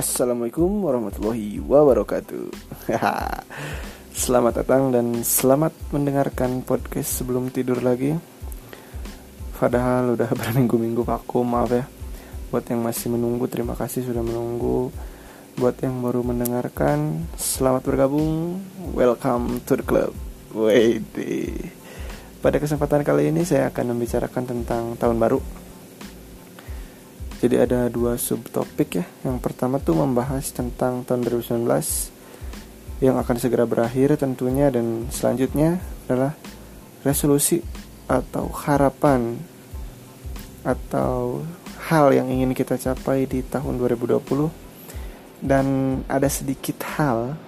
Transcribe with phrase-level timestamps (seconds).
[0.00, 2.48] Assalamualaikum warahmatullahi wabarakatuh.
[4.24, 8.16] Selamat datang dan selamat mendengarkan podcast sebelum tidur lagi.
[9.60, 11.84] Padahal udah berminggu-minggu vakum maaf ya.
[12.48, 14.88] Buat yang masih menunggu terima kasih sudah menunggu.
[15.60, 18.56] Buat yang baru mendengarkan selamat bergabung.
[18.96, 20.16] Welcome to the club.
[20.56, 21.04] Wait
[22.40, 25.59] Pada kesempatan kali ini saya akan membicarakan tentang tahun baru
[27.40, 29.04] jadi ada dua subtopik ya.
[29.24, 31.64] Yang pertama tuh membahas tentang tahun 2019
[33.00, 36.36] yang akan segera berakhir tentunya dan selanjutnya adalah
[37.00, 37.64] resolusi
[38.04, 39.40] atau harapan
[40.60, 41.40] atau
[41.88, 45.66] hal yang ingin kita capai di tahun 2020 dan
[46.12, 47.40] ada sedikit hal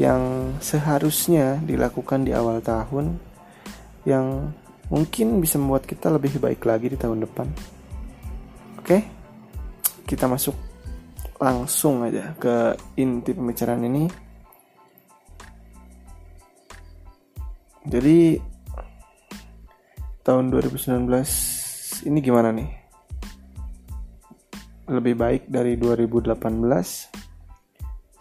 [0.00, 3.20] yang seharusnya dilakukan di awal tahun
[4.08, 4.56] yang
[4.88, 7.75] mungkin bisa membuat kita lebih baik lagi di tahun depan.
[8.86, 9.02] Oke,
[10.06, 10.54] kita masuk
[11.42, 14.06] langsung aja ke inti pembicaraan ini.
[17.82, 18.38] Jadi
[20.22, 21.02] tahun 2019
[22.06, 22.70] ini gimana nih?
[24.86, 26.38] Lebih baik dari 2018?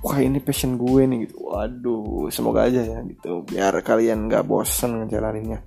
[0.07, 1.51] wah ini passion gue nih gitu.
[1.51, 3.43] Waduh semoga aja ya gitu.
[3.43, 5.67] Biar kalian nggak bosan ngejalaninnya.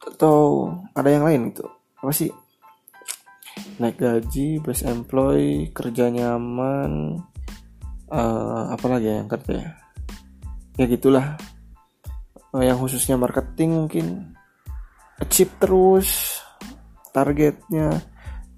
[0.00, 1.68] Atau ada yang lain gitu?
[2.00, 2.32] Apa sih?
[3.76, 7.20] Naik gaji best employee kerja nyaman
[8.08, 9.70] uh, apa lagi ya yang kerja ya?
[10.80, 11.36] Ya gitulah.
[12.56, 14.06] Uh, yang khususnya marketing mungkin.
[15.20, 16.40] Achieve terus
[17.12, 18.00] targetnya.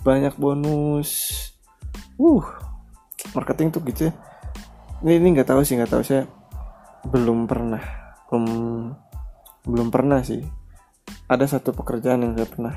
[0.07, 1.43] Banyak bonus.
[2.15, 2.64] Uh
[3.33, 4.13] marketing tuh gitu ya.
[5.01, 6.03] Ini ini nggak tahu sih nggak tahu.
[6.05, 6.29] Saya
[7.09, 7.81] belum pernah
[8.29, 8.45] belum
[9.65, 10.45] belum pernah sih.
[11.25, 12.75] Ada satu pekerjaan yang saya pernah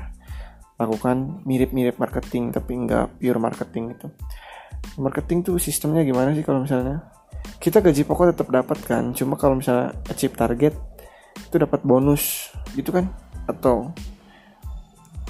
[0.78, 4.06] lakukan mirip-mirip marketing tapi nggak pure marketing itu
[4.94, 7.04] marketing tuh sistemnya gimana sih kalau misalnya?
[7.58, 10.74] Kita gaji pokok tetap dapat kan cuma kalau misalnya achieve target
[11.38, 13.10] itu dapat bonus gitu kan?
[13.50, 13.92] Atau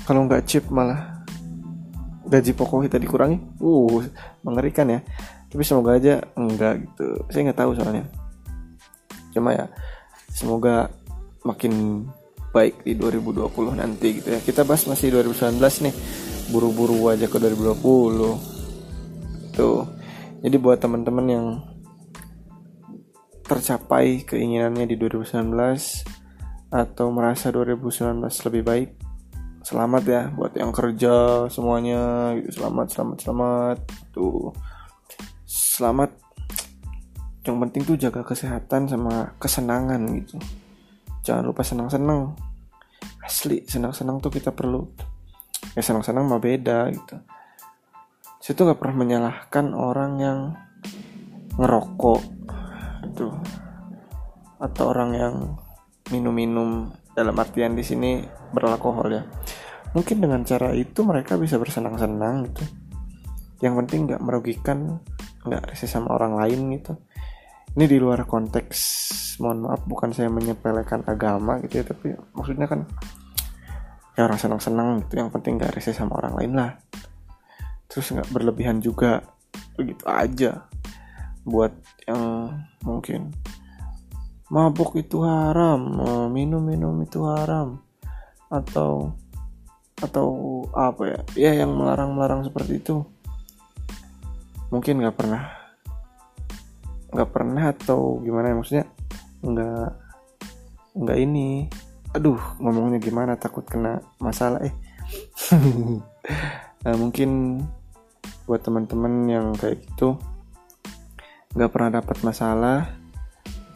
[0.04, 1.17] kalau nggak achieve malah
[2.28, 3.40] gaji pokok kita dikurangi?
[3.58, 4.04] Uh
[4.44, 5.00] mengerikan ya.
[5.48, 7.24] Tapi semoga aja enggak gitu.
[7.32, 8.04] Saya nggak tahu soalnya.
[9.32, 9.66] Cuma ya
[10.28, 10.92] semoga
[11.42, 12.04] makin
[12.52, 14.40] baik di 2020 nanti gitu ya.
[14.44, 15.94] Kita bahas masih 2019 nih.
[16.52, 19.88] Buru-buru aja ke 2020 tuh.
[20.38, 21.46] Jadi buat teman-teman yang
[23.48, 25.48] tercapai keinginannya di 2019
[26.68, 29.07] atau merasa 2019 lebih baik
[29.68, 32.64] selamat ya buat yang kerja semuanya gitu.
[32.64, 33.78] Selamat selamat selamat.
[34.16, 34.48] Tuh.
[35.44, 36.08] Selamat.
[37.44, 40.40] Yang penting tuh jaga kesehatan sama kesenangan gitu.
[41.20, 42.32] Jangan lupa senang-senang.
[43.20, 44.88] Asli senang-senang tuh kita perlu.
[45.76, 47.20] Ya senang-senang mah beda gitu.
[48.40, 50.38] Situ nggak pernah menyalahkan orang yang
[51.60, 52.22] ngerokok.
[53.04, 53.36] Itu
[54.58, 55.34] atau orang yang
[56.08, 59.22] minum-minum dalam artian di sini beralkohol ya
[59.96, 62.64] mungkin dengan cara itu mereka bisa bersenang-senang gitu.
[63.64, 65.00] Yang penting nggak merugikan
[65.46, 66.92] nggak sama orang lain gitu.
[67.78, 68.78] Ini di luar konteks
[69.38, 72.84] mohon maaf bukan saya menyepelekan agama gitu ya tapi maksudnya kan
[74.18, 75.22] ya orang senang-senang gitu.
[75.22, 76.70] Yang penting gak rese sama orang lain lah.
[77.86, 79.22] Terus nggak berlebihan juga
[79.78, 80.66] begitu aja.
[81.46, 81.72] Buat
[82.04, 82.52] yang
[82.84, 83.32] mungkin
[84.48, 85.80] mabuk itu haram
[86.32, 87.84] minum-minum itu haram
[88.48, 89.12] atau
[90.00, 91.20] atau apa ya?
[91.34, 93.02] Ya yang melarang-melarang seperti itu.
[94.70, 95.42] Mungkin nggak pernah.
[97.14, 98.56] Nggak pernah atau gimana ya?
[98.56, 98.86] Maksudnya
[99.42, 99.90] nggak
[100.98, 101.68] nggak ini.
[102.14, 103.36] Aduh ngomongnya gimana?
[103.36, 104.74] Takut kena masalah eh.
[106.78, 107.58] Nah, mungkin
[108.48, 110.16] buat teman-teman yang kayak gitu
[111.52, 112.96] nggak pernah dapat masalah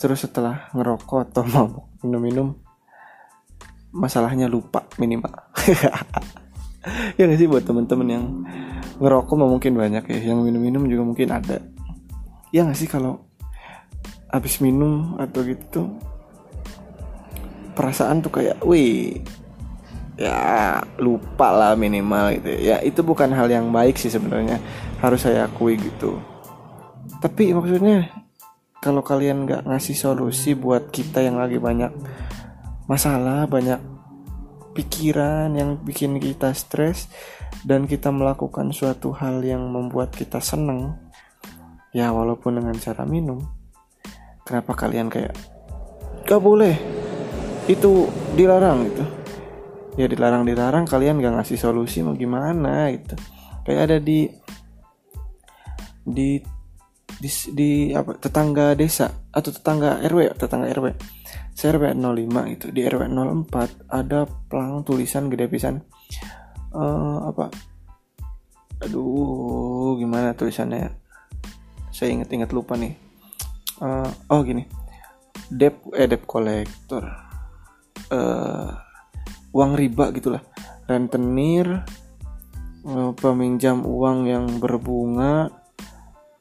[0.00, 2.56] terus setelah ngerokok atau mabuk minum-minum
[3.92, 5.51] masalahnya lupa minimal
[7.18, 8.24] ya gak sih buat teman-teman yang
[8.98, 10.18] ngerokok mungkin banyak ya.
[10.32, 11.58] Yang minum-minum juga mungkin ada.
[12.50, 13.24] Ya gak sih kalau
[14.32, 15.92] habis minum atau gitu
[17.76, 19.20] perasaan tuh kayak wih
[20.16, 24.60] ya lupa lah minimal gitu ya itu bukan hal yang baik sih sebenarnya.
[25.00, 26.20] Harus saya akui gitu.
[27.22, 28.10] Tapi maksudnya
[28.82, 31.94] kalau kalian nggak ngasih solusi buat kita yang lagi banyak
[32.90, 33.91] masalah banyak
[34.72, 37.08] pikiran yang bikin kita stres
[37.64, 40.96] dan kita melakukan suatu hal yang membuat kita seneng
[41.92, 43.44] ya walaupun dengan cara minum
[44.48, 45.36] kenapa kalian kayak
[46.24, 46.74] gak boleh
[47.70, 49.04] itu dilarang gitu.
[50.00, 53.14] Ya dilarang dilarang kalian gak ngasih solusi mau gimana gitu.
[53.62, 54.26] Kayak ada di
[56.02, 56.42] di
[57.22, 60.86] di, di apa tetangga desa atau tetangga RW tetangga RW
[61.62, 63.06] RW 05 itu di RW
[63.46, 65.78] 04 ada pelang tulisan gede pisan.
[66.74, 67.52] Uh, apa?
[68.82, 70.90] Aduh gimana tulisannya?
[71.94, 72.96] Saya inget-inget lupa nih.
[73.78, 74.66] Uh, oh gini.
[75.52, 77.04] Debt eh debt collector.
[78.10, 78.72] Uh,
[79.54, 80.42] uang riba gitulah.
[80.88, 81.84] Rentenir
[82.88, 85.52] uh, peminjam uang yang berbunga.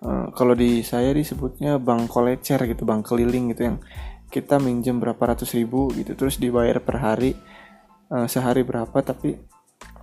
[0.01, 3.77] Uh, kalau di saya disebutnya bank kolecer gitu bank keliling gitu yang
[4.31, 7.36] kita minjem berapa ratus ribu gitu terus dibayar per hari
[8.07, 9.36] uh, sehari berapa tapi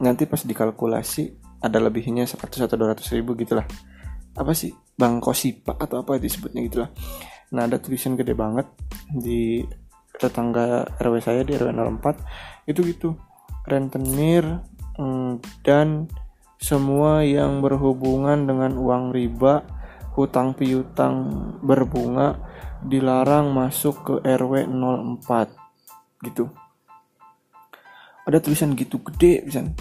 [0.04, 3.66] nanti pas dikalkulasi ada lebihnya 100 atau 200 ribu gitulah.
[4.38, 4.70] Apa sih?
[4.94, 6.90] Bank kosipa atau apa disebutnya gitulah.
[7.54, 8.66] Nah ada tulisan gede banget
[9.10, 9.62] di
[10.19, 13.10] tetangga RW saya di RW 04 itu gitu.
[13.66, 14.46] Rentenir
[14.98, 16.06] mm, dan
[16.58, 19.62] semua yang berhubungan dengan uang riba
[20.19, 21.30] hutang piutang
[21.62, 22.34] berbunga
[22.84, 26.50] dilarang masuk ke RW 04 gitu.
[28.28, 29.72] Ada tulisan gitu gede pisan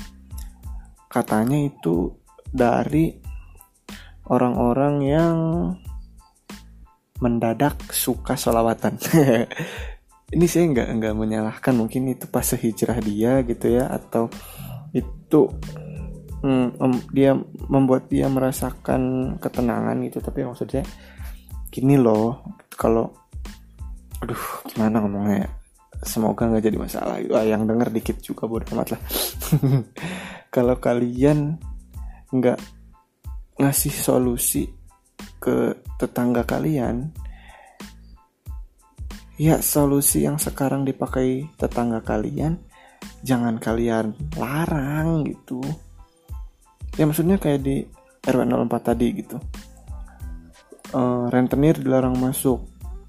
[1.08, 2.14] katanya itu
[2.46, 3.16] dari
[4.30, 5.38] orang-orang yang
[7.18, 9.00] mendadak suka sholawatan.
[10.36, 14.28] Ini saya nggak nggak menyalahkan mungkin itu pas hijrah dia gitu ya atau
[14.92, 15.48] itu
[16.44, 17.32] mm, um, dia
[17.72, 20.20] membuat dia merasakan ketenangan gitu.
[20.20, 20.84] Tapi maksudnya
[21.68, 22.42] gini loh
[22.74, 23.12] kalau
[24.18, 25.50] aduh gimana ngomongnya ya?
[26.06, 27.18] semoga nggak jadi masalah.
[27.32, 29.02] Wah, yang denger dikit juga bodo amat lah.
[30.54, 31.58] Kalau kalian
[32.30, 32.60] nggak
[33.58, 34.70] ngasih solusi
[35.42, 37.10] ke tetangga kalian
[39.38, 42.58] ya solusi yang sekarang dipakai tetangga kalian
[43.26, 45.62] jangan kalian larang gitu.
[46.98, 47.86] Ya maksudnya kayak di
[48.26, 49.38] RW 04 tadi gitu
[50.94, 52.64] uh, rentenir dilarang masuk.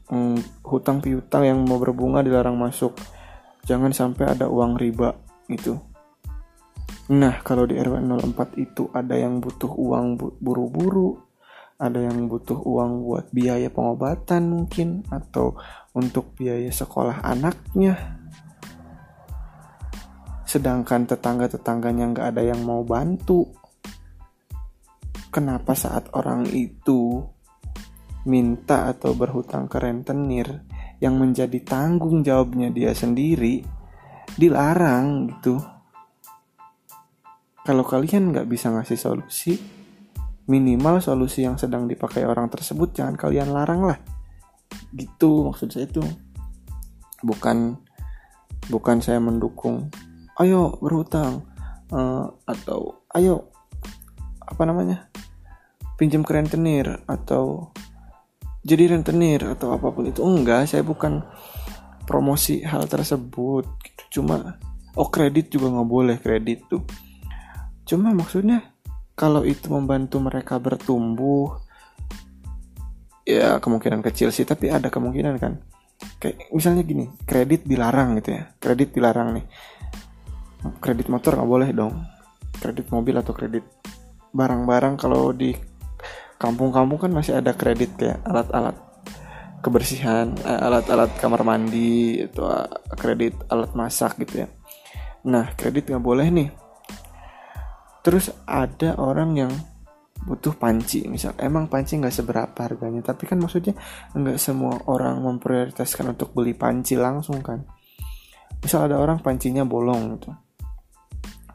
[0.09, 2.97] Um, hutang piutang yang mau berbunga dilarang masuk.
[3.69, 5.13] Jangan sampai ada uang riba
[5.53, 5.77] gitu.
[7.13, 11.29] Nah kalau di RW 04 itu ada yang butuh uang buru-buru
[11.79, 15.55] ada yang butuh uang buat biaya pengobatan mungkin atau
[15.95, 18.19] untuk biaya sekolah anaknya.
[20.43, 23.47] Sedangkan tetangga-tetangganya nggak ada yang mau bantu.
[25.31, 27.23] Kenapa saat orang itu
[28.29, 30.63] minta atau berhutang ke rentenir
[31.01, 33.65] yang menjadi tanggung jawabnya dia sendiri
[34.37, 35.57] dilarang gitu.
[37.65, 39.53] Kalau kalian nggak bisa ngasih solusi
[40.49, 43.99] minimal solusi yang sedang dipakai orang tersebut jangan kalian larang lah.
[44.93, 46.05] Gitu maksud saya itu.
[47.25, 47.77] Bukan
[48.69, 49.89] bukan saya mendukung
[50.39, 51.43] ayo berhutang
[51.91, 53.51] uh, atau ayo
[54.45, 55.09] apa namanya
[55.99, 57.75] pinjam ke rentenir atau
[58.69, 61.25] jadi rentenir atau apa pun itu enggak saya bukan
[62.05, 64.21] promosi hal tersebut gitu.
[64.21, 64.61] cuma
[64.97, 66.85] oh kredit juga nggak boleh kredit tuh.
[67.89, 68.77] Cuma maksudnya
[69.17, 71.57] kalau itu membantu mereka bertumbuh
[73.25, 75.65] ya kemungkinan kecil sih tapi ada kemungkinan kan.
[76.21, 79.47] Kayak misalnya gini kredit dilarang gitu ya kredit dilarang nih.
[80.85, 81.97] Kredit motor nggak boleh dong
[82.59, 83.65] kredit mobil atau kredit
[84.35, 85.55] barang-barang kalau di
[86.39, 88.79] kampung-kampung kan masih ada kredit kayak alat-alat
[89.59, 94.49] kebersihan eh, alat-alat kamar mandi itu eh, kredit alat masak gitu ya.
[95.27, 96.49] Nah kredit nggak boleh nih.
[98.07, 99.53] Terus ada orang yang
[100.19, 103.03] butuh panci misal emang panci nggak seberapa harganya?
[103.03, 103.75] Tapi kan maksudnya
[104.15, 107.67] nggak semua orang memprioritaskan untuk beli panci langsung kan.
[108.63, 110.31] Misal ada orang pancinya bolong gitu.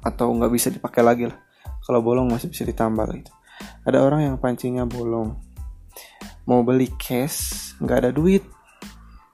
[0.04, 1.40] Atau nggak bisa dipakai lagi lah.
[1.84, 3.32] Kalau bolong masih bisa ditambal gitu
[3.84, 5.36] ada orang yang pancinya bolong.
[6.48, 8.44] Mau beli cash nggak ada duit.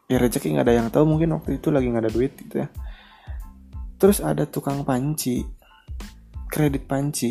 [0.10, 2.68] Ya rezeki nggak ada yang tahu mungkin waktu itu lagi nggak ada duit gitu ya.
[4.02, 5.46] Terus ada tukang panci
[6.50, 7.30] kredit panci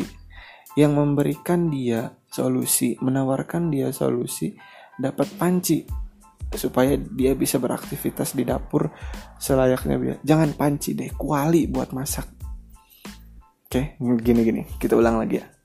[0.79, 4.55] yang memberikan dia solusi menawarkan dia solusi
[4.95, 5.83] dapat panci
[6.49, 8.87] supaya dia bisa beraktivitas di dapur
[9.35, 10.15] selayaknya dia.
[10.23, 12.39] Jangan panci deh kuali buat masak.
[13.69, 15.58] Oke gini gini kita ulang lagi ya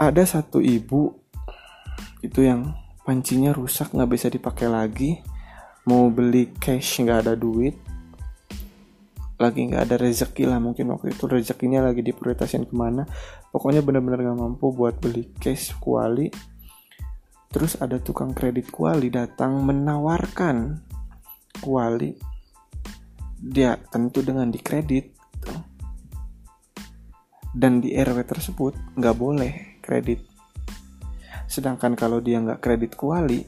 [0.00, 1.12] ada satu ibu
[2.24, 2.72] itu yang
[3.04, 5.20] pancinya rusak nggak bisa dipakai lagi.
[5.84, 7.76] Mau beli cash nggak ada duit.
[9.36, 13.04] Lagi nggak ada rezeki lah mungkin waktu itu rezekinya lagi diprioritasin ke mana.
[13.52, 16.32] Pokoknya bener-bener nggak mampu buat beli cash kuali.
[17.52, 20.80] Terus ada tukang kredit kuali datang menawarkan
[21.60, 22.16] kuali.
[23.36, 25.20] Dia tentu dengan dikredit
[27.50, 30.30] dan di RW tersebut nggak boleh kredit
[31.50, 33.42] Sedangkan kalau dia nggak kredit kuali,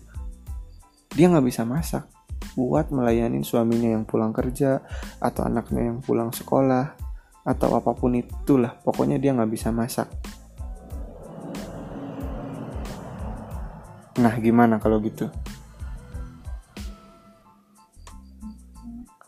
[1.14, 2.10] dia nggak bisa masak
[2.58, 4.82] buat melayani suaminya yang pulang kerja
[5.22, 6.98] atau anaknya yang pulang sekolah
[7.46, 8.74] atau apa pun itulah.
[8.82, 10.10] Pokoknya dia nggak bisa masak.
[14.18, 15.30] Nah, gimana kalau gitu?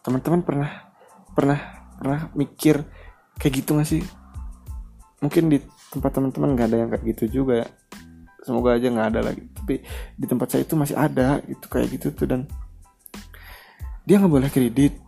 [0.03, 0.71] Teman-teman pernah
[1.31, 1.61] pernah
[1.95, 2.83] pernah mikir
[3.39, 4.03] kayak gitu gak sih?
[5.25, 5.63] Mungkin di
[5.95, 7.63] tempat teman-teman nggak ada yang kayak gitu juga.
[7.63, 7.69] Ya
[8.45, 9.43] semoga aja nggak ada lagi.
[9.55, 9.75] Tapi
[10.19, 12.41] di tempat saya itu masih ada itu kayak gitu tuh dan
[14.05, 14.99] dia nggak boleh kredit.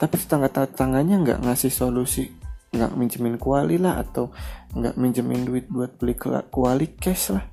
[0.00, 2.26] Tapi tetangga tetangganya nggak ngasih solusi
[2.72, 4.32] nggak minjemin kuali lah atau
[4.72, 6.16] nggak minjemin duit buat beli
[6.48, 7.44] kuali cash lah.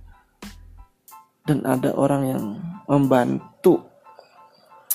[1.43, 2.43] Dan ada orang yang
[2.87, 3.85] membantu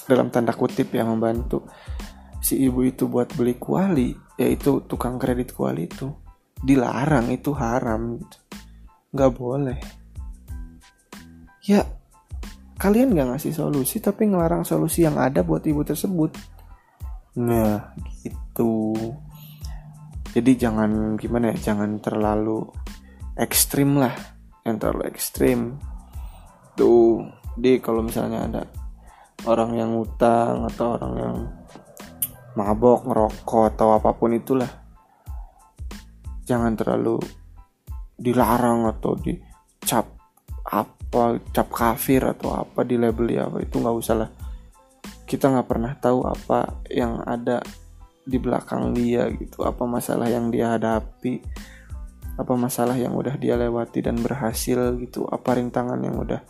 [0.08, 1.64] dalam tanda kutip yang membantu
[2.44, 6.23] si ibu itu buat beli kuali yaitu tukang kredit kuali itu
[6.64, 8.16] dilarang itu haram.
[9.12, 9.78] Nggak boleh.
[11.64, 11.84] Ya
[12.80, 16.34] kalian gak ngasih solusi tapi ngelarang solusi yang ada buat ibu tersebut.
[17.40, 17.94] Nah
[18.24, 18.96] gitu.
[20.34, 22.66] Jadi jangan gimana ya jangan terlalu
[23.38, 24.12] ekstrim lah.
[24.66, 25.60] Yang terlalu ekstrim.
[26.74, 27.22] Tuh
[27.54, 28.62] di kalau misalnya ada
[29.46, 31.36] orang yang utang atau orang yang
[32.58, 34.83] mabok ngerokok atau apa pun itulah
[36.44, 37.18] jangan terlalu
[38.14, 40.06] dilarang atau dicap
[40.64, 44.30] apa cap kafir atau apa di label ya apa itu nggak usah lah.
[45.24, 47.64] Kita nggak pernah tahu apa yang ada
[48.24, 49.64] di belakang dia gitu.
[49.64, 51.40] Apa masalah yang dia hadapi
[52.34, 55.26] apa masalah yang udah dia lewati dan berhasil gitu.
[55.30, 56.42] Apa rintangan yang udah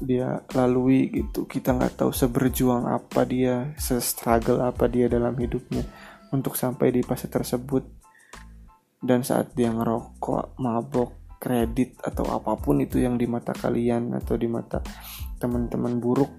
[0.00, 1.48] dia lalui gitu.
[1.48, 5.84] Kita nggak tahu seberjuang apa dia se-struggle apa dia dalam hidupnya
[6.28, 8.05] untuk sampai di fase tersebut
[9.06, 14.34] dan saat dia ngerokok mabok kredit atau apa pun itu yang di mata kalian atau
[14.34, 14.82] di mata
[15.38, 16.32] teman-teman buruk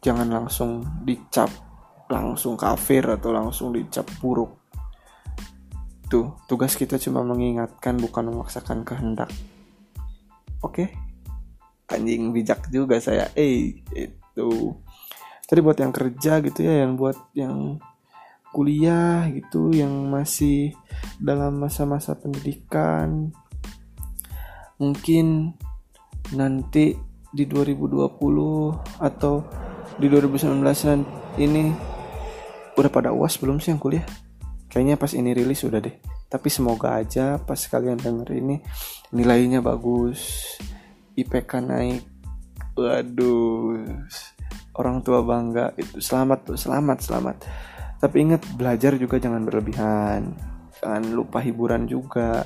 [0.00, 1.50] jangan langsung dicap
[2.06, 4.62] langsung kafir atau langsung dicap buruk.
[6.06, 9.30] Tuh tugas kita cuma mengingatkan bukan memaksakan kehendak.
[10.62, 10.86] Oke?
[10.86, 10.88] Okay?
[11.90, 13.30] anjing bijak juga saya.
[13.38, 14.50] Eh itu.
[15.46, 17.78] Tadi buat yang kerja gitu ya yang buat yang
[18.56, 20.72] kuliah gitu yang masih
[21.20, 23.28] dalam masa-masa pendidikan.
[24.80, 25.52] Mungkin
[26.32, 26.96] nanti
[27.36, 28.08] di 2020
[28.96, 29.44] atau
[30.00, 31.68] di 2019 ini
[32.80, 34.08] udah pada uas belum sih yang kuliah?
[34.72, 35.96] Kayaknya pas ini rilis udah deh.
[36.32, 38.56] Tapi semoga aja pas kalian denger ini
[39.12, 40.56] nilainya bagus
[41.12, 42.04] IPK naik.
[42.72, 43.84] Waduh
[44.80, 46.00] orang tua bangga itu.
[46.00, 47.36] Selamat tuh selamat selamat
[47.96, 50.36] tapi ingat belajar juga jangan berlebihan.
[50.80, 52.44] Jangan lupa hiburan juga.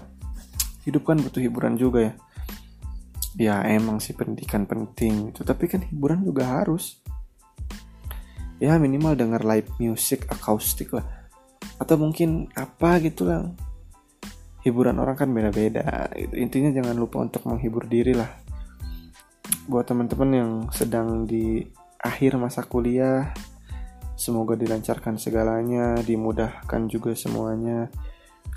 [0.86, 2.14] Hidup kan butuh hiburan juga ya.
[3.38, 7.02] Ya emang sih pendidikan penting itu tapi kan hiburan juga harus.
[8.62, 11.06] Ya minimal denger live music akustik lah.
[11.82, 13.50] Atau mungkin apa gitu lah.
[14.62, 16.36] Hiburan orang kan beda-beda gitu.
[16.36, 18.28] intinya jangan lupa untuk menghibur diri lah.
[19.66, 21.64] Buat teman-teman yang sedang di
[22.00, 23.32] akhir masa kuliah
[24.20, 27.88] semoga dilancarkan segalanya dimudahkan juga semuanya.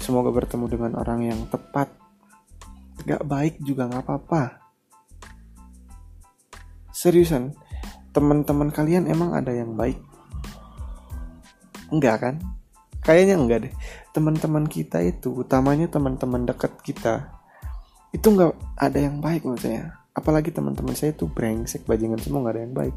[0.03, 1.88] Semoga bertemu dengan orang yang tepat.
[3.08, 4.60] Gak baik juga gak apa-apa.
[6.91, 7.55] Seriusan
[8.12, 10.03] teman-teman kalian emang ada yang baik?
[11.88, 12.36] Enggak kan?
[13.00, 13.74] Kayaknya enggak deh.
[14.12, 17.39] Teman-teman kita itu utamanya teman-teman dekat kita
[18.13, 20.03] itu enggak ada yang baik menurut saya.
[20.13, 22.96] Apalagi teman-teman saya itu brengsek bajingan semua nggak ada yang baik.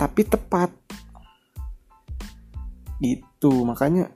[0.00, 0.72] Tapi tepat
[3.02, 4.10] itu makanya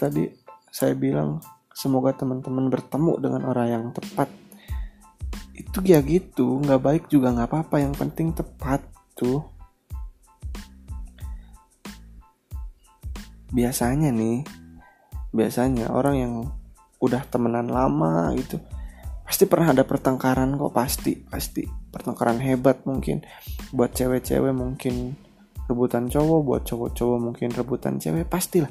[0.00, 0.28] tadi
[0.72, 1.38] saya bilang
[1.74, 4.30] semoga teman-teman bertemu dengan orang yang tepat.
[5.54, 8.82] Itu ya gitu nggak baik juga nggak apa-apa yang penting tepat
[9.18, 9.42] tuh.
[13.54, 14.42] Biasanya nih
[15.34, 16.34] biasanya orang yang
[17.02, 18.62] udah temenan lama gitu
[19.24, 21.66] pasti pernah ada pertengkaran kok pasti pasti.
[21.66, 23.26] Pertengkaran hebat mungkin
[23.74, 25.18] buat cewek-cewek mungkin
[25.68, 28.70] rebutan cowok buat cowok-cowok mungkin rebutan cewek pastilah.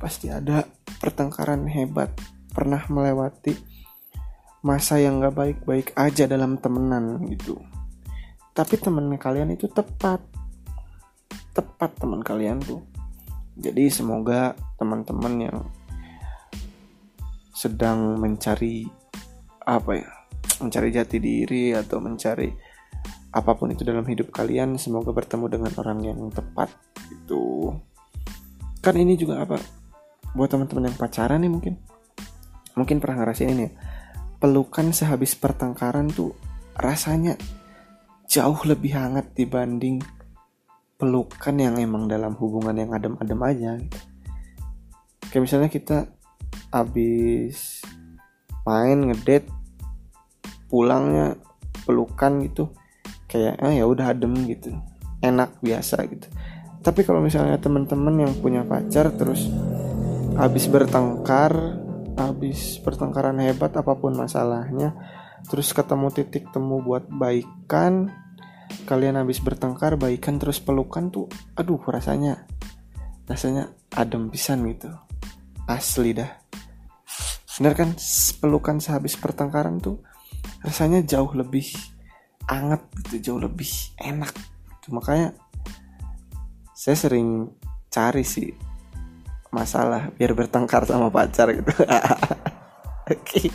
[0.00, 0.64] Pasti ada
[1.00, 2.12] pertengkaran hebat
[2.50, 3.52] pernah melewati
[4.60, 7.60] masa yang gak baik-baik aja dalam temenan gitu.
[8.52, 10.20] Tapi temen kalian itu tepat.
[11.52, 12.84] Tepat teman kalian tuh.
[13.60, 15.58] Jadi semoga teman-teman yang
[17.52, 18.88] sedang mencari
[19.68, 20.08] apa ya
[20.64, 22.48] mencari jati diri atau mencari
[23.30, 26.74] apa pun itu dalam hidup kalian semoga bertemu dengan orang yang tepat
[27.14, 27.70] itu
[28.82, 29.60] kan ini juga apa
[30.34, 31.74] buat teman-teman yang pacaran nih mungkin
[32.74, 33.72] mungkin pernah ngerasain ini ya
[34.40, 36.32] pelukan sehabis pertengkaran tuh
[36.74, 37.36] rasanya
[38.24, 40.00] jauh lebih hangat dibanding
[40.96, 43.98] pelukan yang emang dalam hubungan yang adem-adem aja gitu.
[45.28, 45.98] Kayak misalnya kita
[46.72, 47.84] habis
[48.64, 49.48] main ngedate
[50.70, 51.36] pulangnya
[51.84, 52.70] pelukan gitu
[53.30, 54.74] kayak eh, ya udah adem gitu.
[55.22, 56.26] Enak biasa gitu.
[56.82, 59.46] Tapi kalau misalnya teman-teman yang punya pacar terus
[60.34, 61.78] habis bertengkar
[62.18, 64.92] habis pertengkaran hebat apa pun masalahnya
[65.48, 68.12] terus ketemu titik temu buat baikan
[68.84, 72.44] kalian habis bertengkar baikan terus pelukan tuh aduh rasanya
[73.30, 74.90] rasanya adem pisan gitu.
[75.70, 76.30] Asli dah.
[77.60, 77.94] Bener kan?
[78.42, 80.02] Pelukan sehabis pertengkaran tuh
[80.64, 81.70] rasanya jauh lebih
[82.50, 83.70] anget gitu jauh lebih
[84.02, 84.90] enak gitu.
[84.90, 85.30] makanya
[86.74, 87.54] saya sering
[87.86, 88.50] cari sih
[89.50, 91.70] masalah biar bertengkar sama pacar gitu.
[93.12, 93.50] Oke.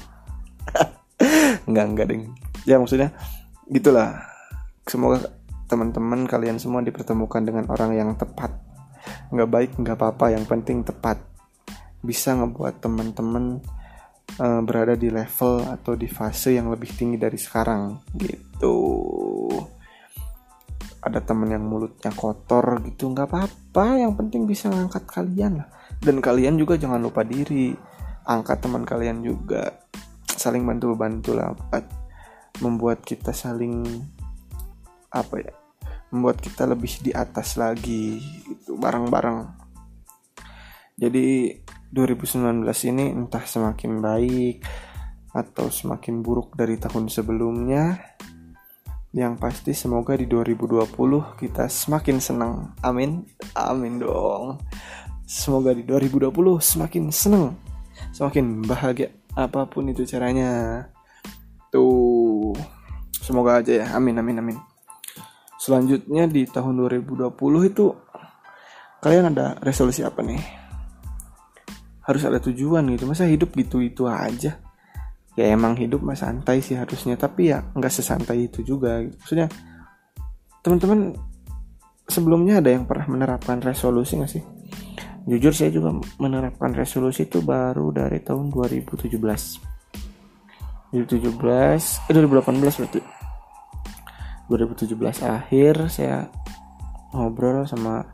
[1.65, 2.23] Enggak enggak ding
[2.67, 3.12] ya maksudnya
[3.67, 4.21] gitulah.
[4.86, 5.34] Semoga
[5.65, 8.53] teman-teman kalian semua dipertemukan dengan orang yang tepat.
[9.34, 11.17] Nggak baik nggak apa-apa yang penting tepat.
[12.05, 13.65] Bisa ngebuat teman-teman
[14.39, 18.01] uh, berada di level atau di fase yang lebih tinggi dari sekarang.
[18.13, 18.77] Gitu.
[21.05, 24.01] Ada temen yang mulutnya kotor gitu nggak apa-apa.
[24.01, 25.69] Yang penting bisa ngangkat kalian lah.
[26.01, 27.73] Dan kalian juga jangan lupa diri.
[28.25, 29.85] Angkat teman kalian juga.
[30.25, 31.53] Saling bantu bantu lah.
[32.63, 33.85] Membuat kita saling
[35.15, 35.53] apa ya
[36.15, 39.51] membuat kita lebih di atas lagi itu bareng-bareng.
[40.95, 41.51] Jadi
[41.95, 44.67] 2019 ini entah semakin baik
[45.31, 47.95] atau semakin buruk dari tahun sebelumnya.
[49.15, 50.91] Yang pasti semoga di 2020
[51.39, 52.75] kita semakin senang.
[52.84, 53.23] Amin.
[53.55, 54.60] Amin dong.
[55.23, 57.55] Semoga di 2020 semakin senang.
[58.12, 60.84] Semakin bahagia apa pun itu caranya.
[61.71, 62.51] Tuh.
[63.23, 63.86] Semoga aja ya.
[63.95, 64.58] Amin amin amin.
[65.55, 67.31] Selanjutnya di tahun 2020
[67.71, 67.95] itu
[68.99, 70.64] kalian ada resolusi apa nih
[72.05, 73.09] harus ada tujuan gitu.
[73.09, 74.61] Masa hidup gitu itu aja.
[75.35, 79.03] Ya emang hidup mah santai sih harusnya tapi ya nggak sesantai itu juga.
[79.03, 79.17] Gitu.
[79.19, 79.47] maksudnya
[80.63, 81.13] teman-teman
[82.07, 84.43] sebelumnya ada yang pernah menerapkan resolusi nggak sih?
[85.25, 85.89] Jujur saya juga
[86.21, 89.09] menerapkan resolusi itu baru dari tahun 2017
[90.93, 91.25] 2017
[92.07, 93.01] eh 2018 berarti.
[94.45, 96.29] 2017 akhir saya
[97.09, 98.05] ngobrol sama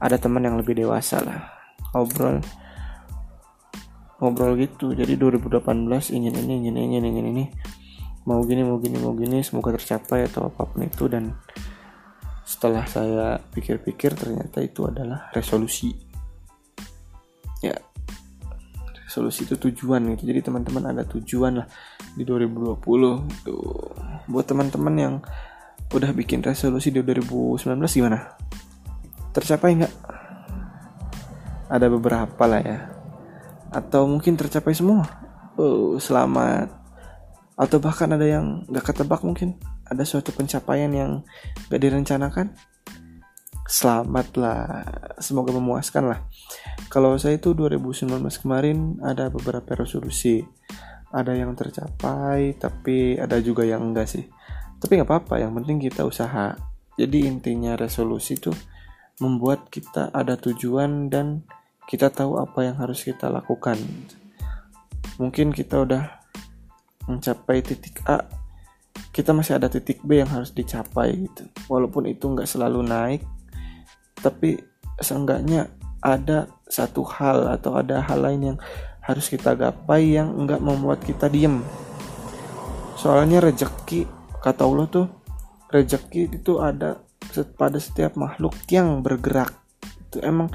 [0.00, 1.60] ada teman yang lebih dewasa lah
[1.92, 2.40] ngobrol
[4.20, 4.92] ngobrol gitu.
[4.92, 5.64] Jadi 2018
[6.14, 7.44] ingin ini ingin ini ingin, ingin ini.
[8.28, 11.08] Mau gini mau gini mau gini semoga tercapai atau apa pun itu.
[11.08, 11.32] Dan
[12.44, 15.96] setelah saya pikir-pikir ternyata itu adalah resolusi.
[17.64, 17.74] Ya
[19.08, 20.28] resolusi itu tujuan gitu.
[20.28, 21.66] Jadi teman-teman ada tujuan lah
[22.14, 22.76] di 2020
[23.26, 23.56] itu
[24.28, 25.14] buat teman-teman yang
[25.90, 28.36] udah bikin resolusi di 2019 gimana?
[29.32, 29.94] Tercapai nggak?
[31.70, 32.99] Ada beberapa lah ya
[33.70, 35.06] atau mungkin tercapai semua.
[35.54, 36.70] Oh selamat.
[37.54, 39.60] Atau bahkan ada yang gak ketebak mungkin.
[39.86, 41.22] Ada suatu pencapaian yang
[41.70, 42.54] gak direncanakan.
[43.70, 44.82] Selamat lah
[45.22, 46.26] semoga memuaskan lah.
[46.90, 50.42] Kalau saya itu 2019 kemarin ada beberapa resolusi.
[51.10, 54.26] Ada yang tercapai tapi ada juga yang enggak sih.
[54.80, 56.56] Tapi nggak apa-apa yang penting kita usaha.
[56.98, 58.50] Jadi intinya resolusi itu
[59.20, 61.44] membuat kita ada tujuan dan
[61.90, 63.76] kita tahu apa yang harus kita lakukan.
[65.18, 66.06] Mungkin kita udah
[67.10, 68.22] mencapai titik A
[69.10, 71.42] kita masih ada titik B yang harus dicapai gitu.
[71.66, 73.22] Walaupun itu nggak selalu naik
[74.20, 74.60] tapi
[75.00, 78.58] seenggaknya ada satu hal atau ada hal lain yang
[79.00, 81.64] harus kita gapai yang nggak membuat kita diem.
[82.94, 84.06] Soalnya rejeki
[84.44, 85.06] kata Allah tuh
[85.72, 87.02] rejeki itu ada
[87.58, 89.50] pada setiap makhluk yang bergerak.
[90.06, 90.52] Itu emang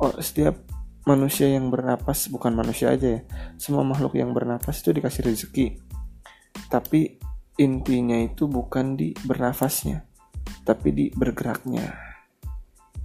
[0.00, 0.69] oh, setiap
[1.14, 3.20] manusia yang bernapas bukan manusia aja ya.
[3.58, 5.66] Semua makhluk yang bernapas itu dikasih rezeki.
[6.70, 7.18] Tapi
[7.58, 10.06] intinya itu bukan di bernafasnya
[10.62, 11.90] tapi di bergeraknya.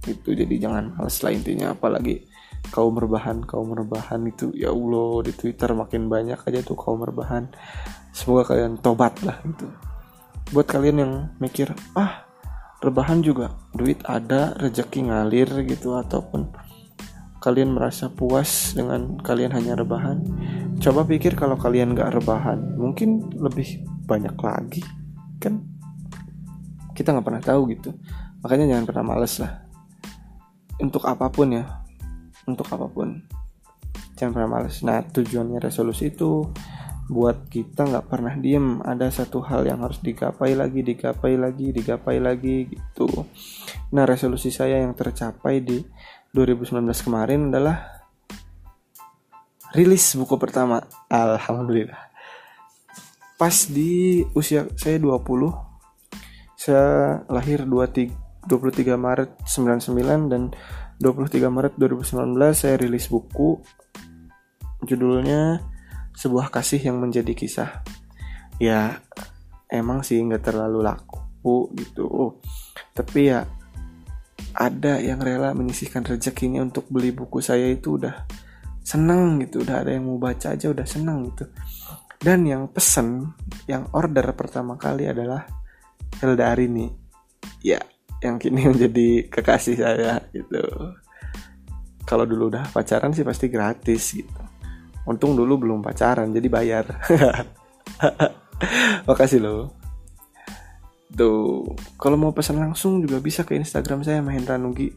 [0.06, 2.22] Itu jadi jangan males lah intinya apalagi
[2.70, 4.54] kaum rebahan kaum rebahan itu.
[4.54, 7.50] Ya Allah di Twitter makin banyak aja tuh kaum rebahan.
[8.14, 9.66] Semoga kalian tobat lah itu
[10.54, 12.22] buat kalian yang mikir ah
[12.78, 16.46] rebahan juga duit ada rezeki ngalir gitu ataupun
[17.46, 20.18] kalian merasa puas dengan kalian hanya rebahan?
[20.82, 24.82] Coba pikir kalau kalian gak rebahan mungkin lebih banyak lagi
[25.38, 25.62] kan?
[26.90, 27.94] Kita nggak pernah tahu gitu.
[28.42, 29.62] Makanya jangan pernah males lah.
[30.82, 31.86] Untuk apa pun ya
[32.50, 33.22] untuk apa pun.
[34.16, 34.80] Jangan pernah males.
[34.82, 36.50] Nah tujuannya resolusi itu
[37.06, 38.80] buat kita nggak pernah diem.
[38.82, 43.06] Ada satu hal yang harus digapai lagi digapai lagi digapai lagi gitu.
[43.92, 45.78] Nah resolusi saya yang tercapai di
[46.36, 48.04] 2019 kemarin adalah
[49.72, 50.84] rilis buku pertama.
[51.08, 52.12] Alhamdulillah.
[53.40, 55.16] Pas di usia saya 20
[56.60, 60.52] saya lahir 23 23 Maret 99 dan
[61.00, 63.64] 23 Maret 2019 saya rilis buku.
[64.84, 65.64] Judulnya
[66.12, 67.80] sebuah kasih yang menjadi kisah.
[68.60, 69.00] Ya
[69.72, 72.38] emang sih nggak terlalu laku gitu.
[72.92, 73.48] Tapi ya
[74.56, 78.24] ada yang rela menyisihkan rezekinya untuk beli buku saya itu udah
[78.80, 81.44] seneng gitu udah ada yang mau baca aja udah seneng gitu.
[82.16, 83.36] Dan yang pesen
[83.68, 85.44] yang order pertama kali adalah
[86.16, 86.88] Hilda Arini.
[87.60, 87.78] Ya
[88.24, 90.64] yang kini menjadi kekasih saya gitu.
[92.08, 94.40] Kalau dulu udah pacaran sih pasti gratis gitu.
[95.06, 96.84] Untung dulu belum pacaran jadi bayar.
[99.06, 99.85] Makasih loh
[101.14, 101.62] Tuh,
[101.94, 104.90] kalau mau pesan langsung juga bisa ke Instagram saya Mahendra Nugi.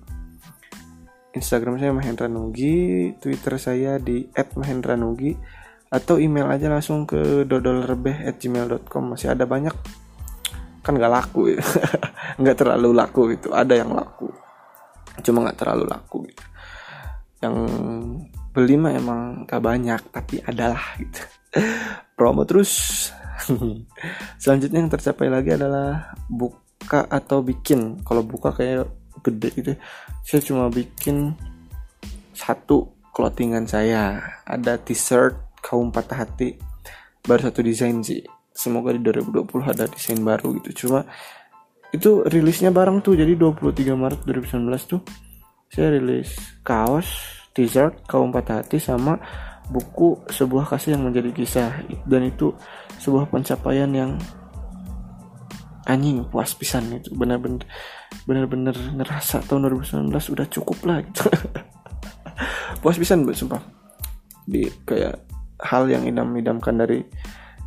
[1.38, 5.38] Instagram saya Mahendra Nugi, Twitter saya di @mahendranugi.
[5.90, 9.74] Atau email aja langsung ke dodolrebeh@gmail.com masih ada banyak.
[10.82, 11.62] Kan nggak laku ya.
[12.40, 13.52] Nggak terlalu laku gitu.
[13.52, 14.32] Ada yang laku.
[15.22, 16.46] Cuma nggak terlalu laku gitu.
[17.44, 17.56] Yang
[18.54, 21.22] beli mah emang gak banyak tapi adalah gitu.
[22.18, 23.12] Promo terus
[24.42, 28.02] selanjutnya yang tercapai lagi adalah buka atau bikin.
[28.04, 28.90] Kalau buka kayak
[29.22, 29.72] gede gitu.
[30.24, 31.36] Saya cuma bikin
[32.36, 34.20] satu clothingan saya.
[34.48, 36.56] Ada t-shirt kaum patah hati.
[37.24, 38.24] Baru satu desain sih.
[38.56, 40.88] Semoga di 2020 ada desain baru gitu.
[40.88, 41.08] Cuma
[41.92, 43.20] itu rilisnya bareng tuh.
[43.20, 45.02] Jadi 23 Maret 2019 tuh
[45.70, 46.34] saya rilis
[46.66, 47.06] kaos
[47.54, 49.22] t-shirt kaum patah hati sama
[49.70, 51.70] buku sebuah kasih yang menjadi kisah.
[52.08, 52.56] Dan itu
[53.00, 54.20] sebuah pencapaian yang
[55.90, 57.66] anjing puas pisan itu benar-benar
[58.30, 61.26] benar-benar ngerasa tahun 2019 udah cukup lah gitu.
[62.86, 63.60] Puas pisan buat sumpah.
[64.46, 65.18] Di kayak
[65.66, 67.02] hal yang idam-idamkan dari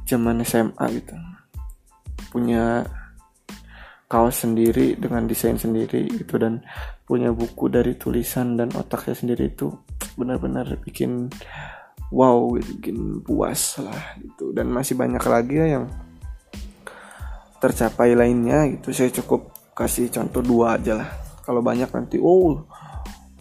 [0.07, 1.14] zaman SMA gitu.
[2.31, 2.87] Punya
[4.07, 6.61] kaos sendiri dengan desain sendiri gitu dan
[7.09, 9.73] punya buku dari tulisan dan otaknya sendiri itu
[10.21, 11.33] benar-benar bikin
[12.12, 14.53] wow gitu bikin puas lah gitu.
[14.53, 15.88] Dan masih banyak lagi ya yang
[17.59, 18.92] tercapai lainnya gitu.
[18.92, 21.09] Saya cukup kasih contoh dua aja lah.
[21.42, 22.68] Kalau banyak nanti oh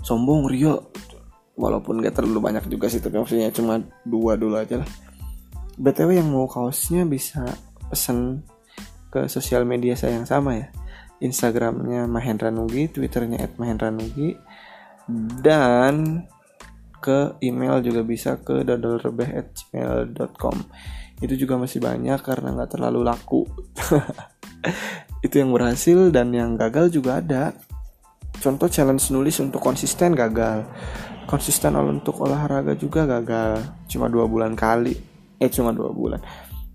[0.01, 0.89] sombong Rio.
[1.51, 4.89] Walaupun gak terlalu banyak juga sih tapi maksudnya cuma dua dulu aja lah.
[5.77, 7.43] Btw yang mau kaosnya bisa
[7.91, 8.41] pesen
[9.11, 10.71] ke sosial media saya yang sama ya.
[11.21, 14.33] Instagramnya Mahendra Nugi, Twitternya @mahendranugi
[15.45, 16.25] dan
[17.01, 20.57] ke email juga bisa ke dodolrebeh@gmail.com
[21.21, 23.45] itu juga masih banyak karena nggak terlalu laku.
[25.25, 27.53] Itu yang berhasil dan yang gagal juga ada.
[28.41, 30.65] Contoh challenge nulis untuk konsisten gagal.
[31.29, 33.85] Konsisten untuk olahraga juga gagal.
[33.85, 34.97] Cuma dua bulan kali.
[35.37, 36.17] Eh cuma dua bulan.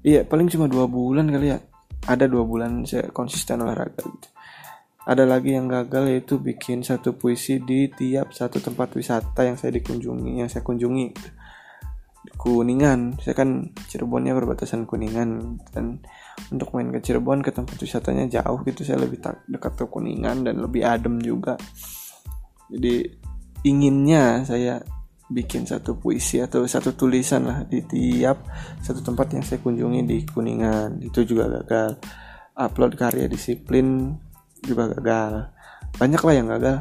[0.06, 1.58] Iya paling cuma dua bulan kali ya.
[2.06, 4.35] Ada dua bulan saya konsisten olahraga gitu
[5.06, 9.78] ada lagi yang gagal yaitu bikin satu puisi di tiap satu tempat wisata yang saya
[9.78, 11.14] dikunjungi yang saya kunjungi.
[12.36, 13.22] Kuningan.
[13.22, 15.62] Saya kan Cirebonnya perbatasan Kuningan.
[15.70, 16.02] Dan
[16.50, 18.82] untuk main ke Cirebon ke tempat wisatanya jauh gitu.
[18.82, 21.54] Saya lebih dekat ke Kuningan dan lebih adem juga.
[22.66, 23.06] Jadi
[23.62, 24.82] inginnya saya
[25.26, 28.46] bikin satu puisi atau satu tulisan lah di tiap
[28.82, 30.98] satu tempat yang saya kunjungi di Kuningan.
[31.06, 32.02] Itu juga gagal.
[32.58, 34.18] Upload karya disiplin
[34.62, 35.52] juga gagal.
[35.96, 36.78] Banyak lah yang gagal.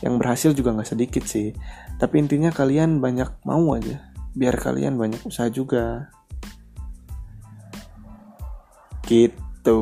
[0.00, 1.54] Yang berhasil juga nggak sedikit sih.
[2.00, 4.02] Tapi intinya kalian banyak mau aja.
[4.34, 6.10] Biar kalian banyak usaha juga.
[9.06, 9.80] Gitu.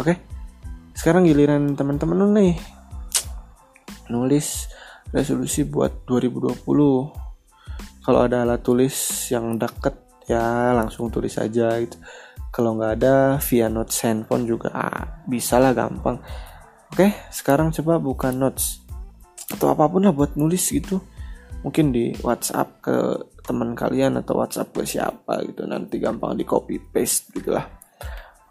[0.00, 0.14] Oke.
[0.96, 2.54] Sekarang giliran teman-teman nih.
[4.10, 4.66] Nulis
[5.14, 6.64] resolusi buat 2020
[8.04, 8.92] kalau ada alat tulis
[9.30, 11.96] yang deket ya langsung tulis aja gitu
[12.54, 16.22] kalau nggak ada via notes handphone juga ah, bisa lah gampang.
[16.94, 18.86] Oke sekarang coba buka notes.
[19.50, 21.02] Atau apa pun lah buat nulis gitu.
[21.66, 22.96] Mungkin di WhatsApp ke
[23.42, 25.66] teman kalian atau WhatsApp ke siapa gitu.
[25.66, 27.84] Nanti gampang di copy paste gitu lah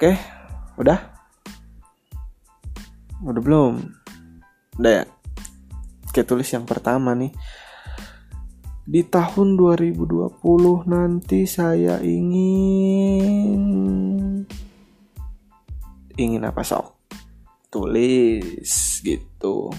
[0.03, 0.11] oke
[0.83, 0.99] udah?
[3.23, 3.73] Udah belum?
[4.75, 5.03] Udah ya?
[6.11, 7.31] Kayak tulis yang pertama nih
[8.83, 10.43] di tahun 2020
[10.91, 13.63] nanti saya ingin.
[16.13, 16.99] Ingin apa sok?
[17.71, 19.71] Tulis gitu.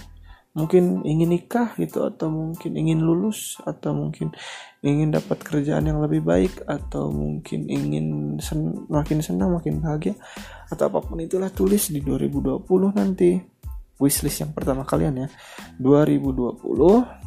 [0.54, 4.30] Mungkin ingin nikah gitu atau mungkin ingin lulus atau mungkin
[4.86, 10.14] ingin dapat kerjaan yang lebih baik atau mungkin ingin sen makin senang makin bahagia
[10.70, 12.64] atau apa pun itulah tulis di 2020
[12.94, 13.36] nanti.
[13.94, 15.28] Wishlist yang pertama kalian ya.
[15.78, 17.23] 2020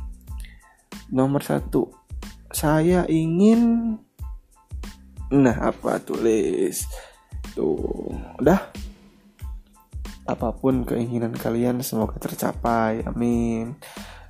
[1.11, 1.87] nomor satu.
[2.51, 3.95] Saya ingin
[5.27, 6.87] nah apa tulis
[7.51, 8.71] tuh udah
[10.27, 13.03] apa pun keinginan kalian semoga tercapai.
[13.07, 13.75] Amin.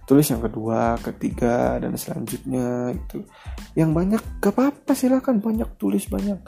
[0.08, 3.28] Tulis yang kedua ketiga dan selanjutnya itu
[3.76, 5.44] yang banyak gak apa-apa silakan.
[5.44, 6.40] Banyak tulis banyak.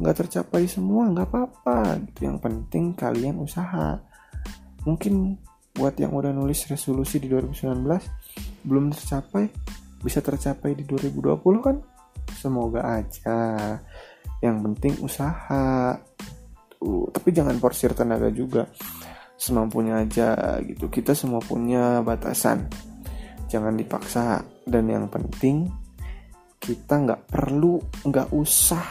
[0.00, 2.30] Nggak tercapai semua nggak apa-apa gitu.
[2.30, 4.00] Yang penting kalian usaha.
[4.88, 5.36] Mungkin
[5.76, 7.84] buat yang udah nulis resolusi di 2019
[8.62, 9.50] belum tercapai
[10.02, 11.76] bisa tercapai di 2020 kan?
[12.34, 13.78] Semoga aja.
[14.42, 15.94] Yang penting usaha.
[16.82, 18.66] Tuh tapi jangan porsir tenaga juga.
[19.38, 20.90] Semampunya aja gitu.
[20.90, 22.66] Kita semua punya batasan.
[23.46, 24.42] Jangan dipaksa.
[24.66, 25.70] Dan yang penting
[26.62, 28.82] kita nggak perlu nggak usah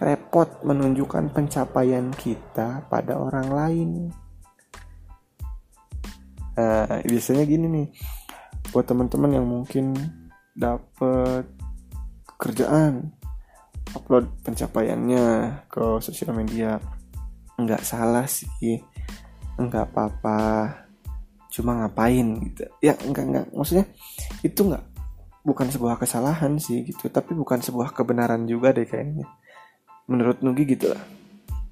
[0.00, 3.90] repot menunjukkan pencapaian kita pada orang lain.
[6.60, 7.88] Nah, biasanya gini nih,
[8.70, 9.94] buat teman-teman yang mungkin
[10.54, 11.46] dapat
[12.38, 13.10] kerjaan,
[13.94, 15.26] upload pencapaiannya
[15.66, 16.78] ke sosial media,
[17.58, 18.78] nggak salah sih,
[19.58, 20.40] nggak apa-apa,
[21.50, 22.64] cuma ngapain gitu.
[22.78, 23.90] Ya nggak nggak, maksudnya
[24.46, 24.84] itu nggak
[25.42, 29.26] bukan sebuah kesalahan sih gitu, tapi bukan sebuah kebenaran juga deh kayaknya.
[30.06, 31.02] Menurut Nugi gitu lah.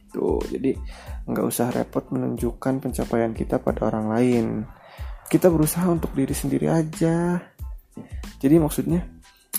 [0.09, 0.73] Tuh, jadi
[1.29, 4.47] nggak usah repot menunjukkan pencapaian kita pada orang lain
[5.29, 7.37] kita berusaha untuk diri sendiri aja.
[8.41, 9.05] Jadi maksudnya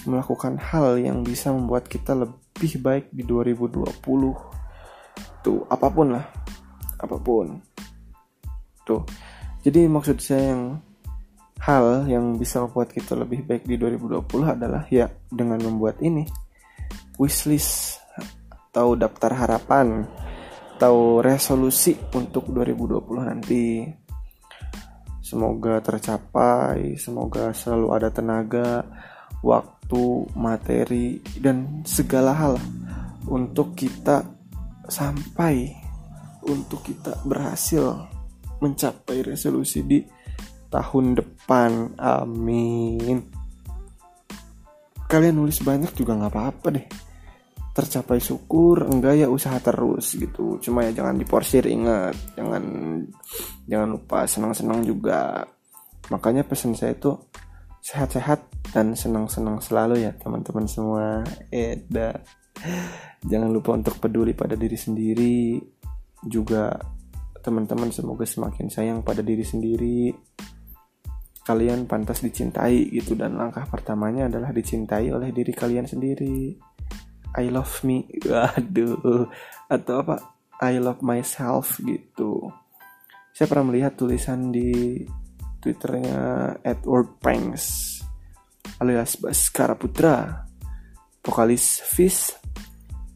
[0.09, 3.85] melakukan hal yang bisa membuat kita lebih baik di 2020
[5.45, 6.25] tuh apa pun lah.
[6.99, 7.61] Apa pun.
[8.83, 9.05] Tuh.
[9.61, 10.81] Jadi maksud saya yang
[11.61, 16.25] hal yang bisa membuat kita lebih baik di 2020 adalah ya dengan membuat ini.
[17.19, 17.99] Wishlist
[18.71, 20.07] atau daftar harapan
[20.79, 23.83] atau resolusi untuk 2020 nanti
[25.29, 28.81] Semoga tercapai, semoga selalu ada tenaga,
[29.45, 32.57] waktu, materi, dan segala hal
[33.29, 34.25] untuk kita
[34.89, 35.69] sampai,
[36.49, 38.09] untuk kita berhasil
[38.57, 40.01] mencapai resolusi di
[40.73, 41.93] tahun depan.
[42.01, 43.29] Amin.
[45.05, 47.08] Kalian nulis banyak juga nggak apa-apa deh
[47.69, 50.57] tercapai syukur enggak ya usaha terus gitu.
[50.59, 52.17] Cuma ya jangan diporsir ingat.
[52.33, 52.63] Jangan
[53.69, 55.45] jangan lupa senang-senang juga.
[56.09, 57.13] Makanya pesan saya itu
[57.79, 61.23] sehat-sehat dan senang-senang selalu ya teman-teman semua.
[61.53, 62.17] Eda.
[63.23, 65.61] Jangan lupa untuk peduli pada diri sendiri.
[66.25, 66.73] Juga
[67.39, 70.11] teman-teman semoga semakin sayang pada diri sendiri.
[71.45, 76.68] Kalian pantas dicintai gitu dan langkah pertamanya adalah dicintai oleh diri kalian sendiri
[77.37, 78.07] I love me.
[78.29, 79.29] Waduh.
[79.69, 80.15] Atau apa?
[80.59, 82.49] I love myself gitu.
[83.31, 85.03] Saya pernah melihat tulisan di
[85.63, 87.99] twitternya Edward Pranks
[88.79, 90.47] alias Baskara Putra.
[91.19, 92.31] Vokalis Fish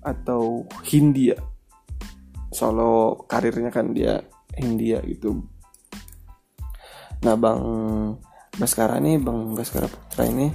[0.04, 1.40] atau Hindia.
[2.52, 4.20] Solo karirnya kan dia
[4.54, 5.40] Hindia gitu.
[7.24, 7.64] Nah bang
[8.60, 10.52] Baskara nih bang Baskara Putra ini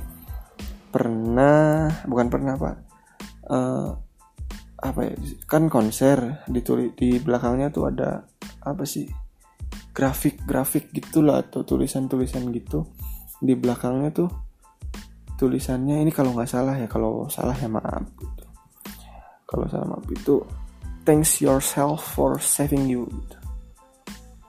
[0.92, 2.87] pernah bukan pernah pak
[3.48, 3.90] uh,
[4.78, 5.14] apa ya
[5.50, 8.22] kan konser ditulis di belakangnya tuh ada
[8.62, 9.10] apa sih
[9.90, 12.86] grafik grafik gitulah atau tulisan tulisan gitu
[13.42, 14.30] di belakangnya tuh
[15.34, 18.44] tulisannya ini kalau nggak salah ya kalau salah ya maaf gitu.
[19.46, 20.42] kalau salah maaf itu
[21.02, 23.38] thanks yourself for saving you gitu.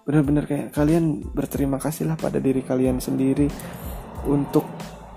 [0.06, 3.50] bener-bener kayak kalian berterima kasihlah pada diri kalian sendiri
[4.30, 4.66] untuk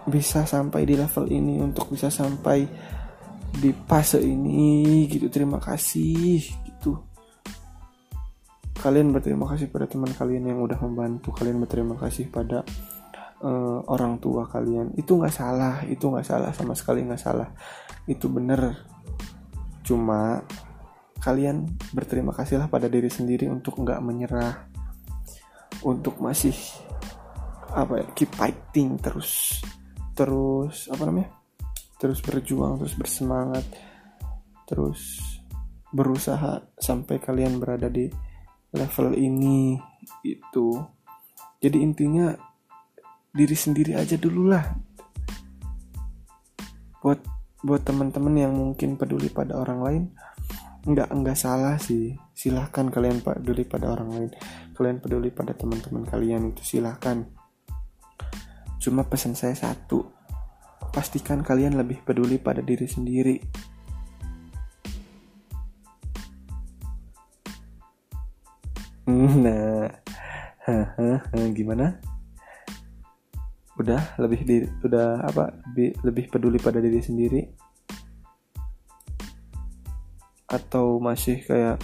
[0.09, 2.65] bisa sampai di level ini untuk bisa sampai
[3.53, 6.97] di fase ini gitu terima kasih gitu.
[8.73, 12.65] Kalian berterima kasih pada teman kalian yang udah membantu kalian berterima kasih pada
[13.45, 14.97] uh, orang tua kalian.
[14.97, 17.53] Itu nggak salah itu nggak salah sama sekali nggak salah.
[18.09, 18.89] Itu bener.
[19.85, 20.43] Cuma
[21.23, 24.67] kalian berterima kasihlah pada diri sendiri untuk nggak menyerah.
[25.83, 26.55] Untuk masih
[27.73, 29.63] apa ya keep fighting terus.
[30.13, 31.42] Terus apa namanya
[32.03, 33.63] terus berjuang terus bersemangat
[34.67, 35.23] terus
[35.95, 38.11] berusaha sampai kalian berada di
[38.75, 39.79] level ini
[40.27, 40.83] itu
[41.63, 42.35] jadi intinya
[43.31, 44.67] diri sendiri aja dulu lah
[46.99, 47.23] buat
[47.63, 50.05] buat teman-teman yang mungkin peduli pada orang lain
[50.83, 52.19] nggak nggak salah sih.
[52.35, 54.31] Silahkan kalian peduli pada orang lain.
[54.75, 57.23] Kalian peduli pada teman-teman kalian itu silahkan.
[58.83, 60.12] Cuma pesan saya satu
[60.93, 63.37] pastikan kalian lebih peduli pada diri sendiri.
[69.13, 69.91] Nah,
[71.57, 71.99] gimana?
[73.81, 75.51] Udah lebih di, udah apa?
[75.73, 77.43] Lebih, lebih peduli pada diri sendiri?
[80.47, 81.81] Atau masih kayak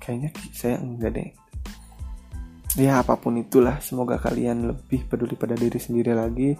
[0.00, 1.30] kayaknya saya enggak deh
[2.76, 3.80] ya apa pun itulah.
[3.80, 6.52] Semoga kalian lebih peduli pada diri sendiri lagi.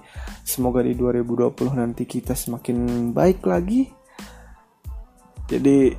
[0.42, 3.84] Semoga di 2020 nanti kita semakin baik lagi.
[5.46, 5.92] Jadi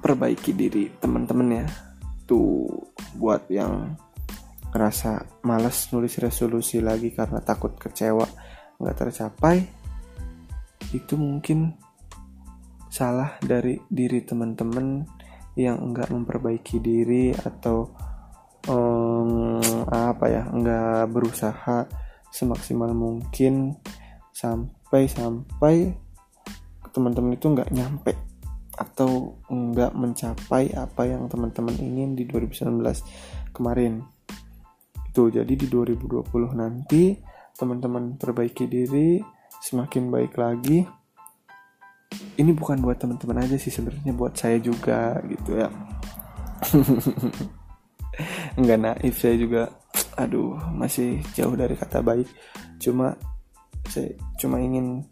[0.00, 1.66] perbaiki diri teman-teman ya.
[2.24, 2.64] Tuh
[3.18, 3.92] buat yang
[4.74, 8.26] ngerasa males nulis resolusi lagi karena takut kecewa
[8.74, 9.62] nggak tercapai
[10.90, 11.78] itu mungkin
[12.90, 15.06] salah dari diri teman-teman
[15.54, 17.90] yang enggak memperbaiki diri atau
[19.90, 21.88] apa ya nggak berusaha
[22.30, 23.78] semaksimal mungkin
[24.34, 25.94] sampai sampai
[26.90, 28.12] teman-teman itu nggak nyampe
[28.74, 34.02] atau nggak mencapai apa yang teman-teman ingin di 2019 kemarin.
[35.10, 36.26] Itu jadi di 2020
[36.58, 37.14] nanti
[37.54, 39.22] teman-teman perbaiki diri
[39.62, 40.82] semakin baik lagi.
[42.34, 45.70] Ini bukan buat teman-teman aja sih sebenarnya buat saya juga gitu ya
[48.54, 49.62] nggak naif saya juga
[50.14, 52.26] aduh masih jauh dari kata baik
[52.78, 53.14] cuma
[53.86, 55.02] saya cuma ingin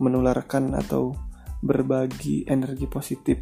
[0.00, 1.12] menularkan atau
[1.60, 3.38] berbagi energi positif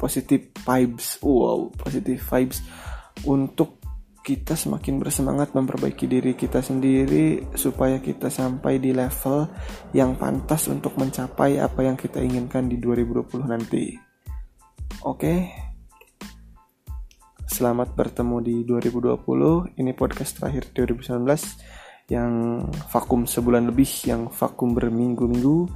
[0.00, 2.64] positif vibes wow positif vibes
[3.28, 3.82] untuk
[4.22, 9.50] kita semakin bersemangat memperbaiki diri kita sendiri supaya kita sampai di level
[9.90, 13.98] yang pantas untuk mencapai apa yang kita inginkan di 2020 nanti.
[15.02, 15.50] Oke.
[17.52, 19.76] Selamat bertemu di 2020.
[19.76, 21.20] Ini podcast terakhir 2019
[22.08, 25.68] yang vakum sebulan lebih, yang vakum berminggu-minggu.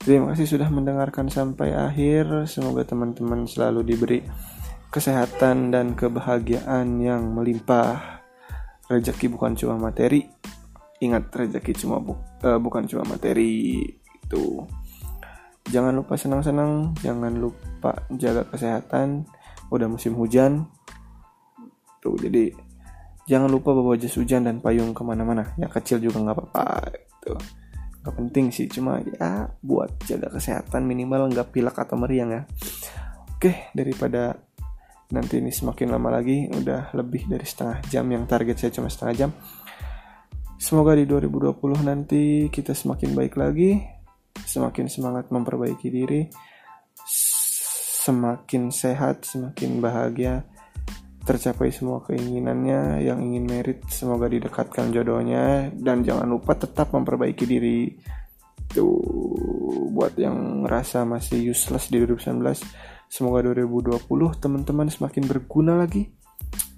[0.00, 2.48] Terima kasih sudah mendengarkan sampai akhir.
[2.48, 4.24] Semoga teman-teman selalu diberi
[4.88, 8.24] kesehatan dan kebahagiaan yang melimpah.
[8.88, 10.24] Rezeki bukan cuma materi.
[11.04, 14.64] Ingat rezeki cuma bu uh, bukan cuma materi itu.
[15.68, 19.28] Jangan lupa senang-senang, jangan lupa jaga kesehatan.
[19.68, 20.64] Udah musim hujan,
[21.98, 22.54] tuh jadi
[23.28, 25.52] jangan lupa bawa jas hujan dan payung ke mana-mana.
[25.60, 26.64] Yang kecil juga nggak apa-apa
[26.96, 27.32] itu
[27.98, 32.42] nggak penting sih cuma ya buat jaga kesehatan minimal nggak pilek atau meriang ya.
[33.36, 34.34] Oke daripada
[35.12, 38.08] nanti ini semakin lama lagi udah lebih dari setengah jam.
[38.08, 39.30] Yang target saya cuma setengah jam.
[40.58, 43.98] Semoga di 2020 nanti kita semakin baik lagi
[44.44, 46.22] semakin semangat memperbaiki diri
[48.08, 50.46] semakin sehat semakin bahagia
[51.28, 57.92] tercapai semua keinginannya yang ingin merit semoga didekatkan jodohnya dan jangan lupa tetap memperbaiki diri
[58.72, 58.96] tuh
[59.92, 62.40] buat yang ngerasa masih useless di 2019
[63.12, 64.08] semoga 2020
[64.40, 66.08] teman-teman semakin berguna lagi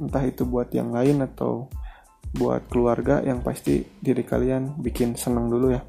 [0.03, 1.71] entah itu buat yang lain atau
[2.35, 5.83] buat keluarga yang pasti diri kalian bikin senang dulu ya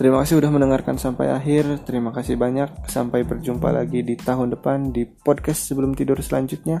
[0.00, 1.84] Terima kasih sudah mendengarkan sampai akhir.
[1.84, 2.88] Terima kasih banyak.
[2.88, 6.80] Sampai berjumpa lagi di tahun depan di podcast sebelum tidur selanjutnya.